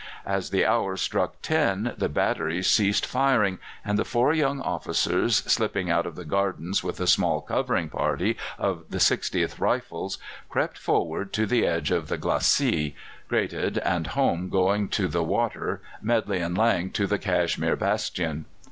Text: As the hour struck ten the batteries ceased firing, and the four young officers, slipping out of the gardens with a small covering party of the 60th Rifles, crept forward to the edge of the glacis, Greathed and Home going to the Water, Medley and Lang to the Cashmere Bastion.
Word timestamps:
As 0.25 0.49
the 0.49 0.65
hour 0.65 0.97
struck 0.97 1.39
ten 1.43 1.93
the 1.95 2.09
batteries 2.09 2.65
ceased 2.65 3.05
firing, 3.05 3.59
and 3.85 3.99
the 3.99 4.03
four 4.03 4.33
young 4.33 4.59
officers, 4.59 5.35
slipping 5.45 5.91
out 5.91 6.07
of 6.07 6.15
the 6.15 6.25
gardens 6.25 6.83
with 6.83 6.99
a 6.99 7.05
small 7.05 7.39
covering 7.39 7.87
party 7.87 8.35
of 8.57 8.85
the 8.89 8.97
60th 8.97 9.59
Rifles, 9.59 10.17
crept 10.49 10.79
forward 10.79 11.31
to 11.33 11.45
the 11.45 11.67
edge 11.67 11.91
of 11.91 12.07
the 12.07 12.17
glacis, 12.17 12.93
Greathed 13.27 13.77
and 13.77 14.07
Home 14.07 14.49
going 14.49 14.87
to 14.89 15.07
the 15.07 15.23
Water, 15.23 15.83
Medley 16.01 16.39
and 16.39 16.57
Lang 16.57 16.89
to 16.89 17.05
the 17.05 17.19
Cashmere 17.19 17.75
Bastion. 17.75 18.45